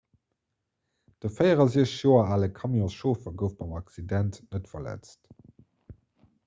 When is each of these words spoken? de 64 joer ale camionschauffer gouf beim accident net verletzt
de 1.25 1.29
64 1.35 1.91
joer 1.97 2.31
ale 2.37 2.49
camionschauffer 2.61 3.35
gouf 3.43 3.53
beim 3.61 3.75
accident 3.83 4.43
net 4.53 4.73
verletzt 4.75 5.21